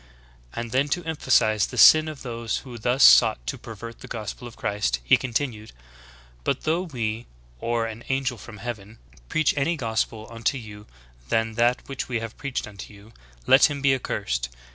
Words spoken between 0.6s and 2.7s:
then, to em phasize the sin of those